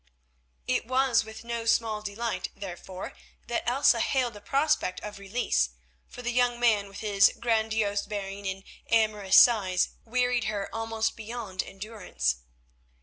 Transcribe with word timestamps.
It 0.65 0.87
was 0.87 1.23
with 1.23 1.43
no 1.43 1.65
small 1.67 2.01
delight, 2.01 2.49
therefore, 2.55 3.13
that 3.45 3.69
Elsa 3.69 3.99
hailed 3.99 4.33
the 4.33 4.41
prospect 4.41 4.99
of 5.01 5.19
release, 5.19 5.69
for 6.07 6.23
the 6.23 6.31
young 6.31 6.59
man 6.59 6.87
with 6.87 7.01
his 7.01 7.31
grandiose 7.39 8.07
bearing 8.07 8.47
and 8.47 8.63
amorous 8.89 9.37
sighs 9.37 9.89
wearied 10.03 10.45
her 10.45 10.73
almost 10.73 11.15
beyond 11.15 11.61
endurance. 11.61 12.37